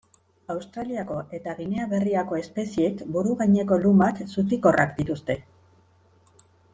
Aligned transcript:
Australiako 0.51 1.17
eta 1.39 1.53
Ginea 1.59 1.83
Berriako 1.91 2.39
espeziek 2.39 3.03
buru 3.17 3.35
gaineko 3.45 3.79
lumak 3.87 4.23
zutikorrak 4.37 4.97
dituzte. 5.01 5.37